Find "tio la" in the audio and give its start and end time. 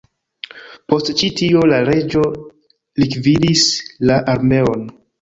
1.41-1.83